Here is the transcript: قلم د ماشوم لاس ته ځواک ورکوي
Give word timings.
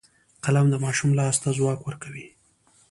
قلم 0.43 0.65
د 0.69 0.75
ماشوم 0.83 1.11
لاس 1.19 1.35
ته 1.43 1.49
ځواک 1.57 1.79
ورکوي 1.83 2.27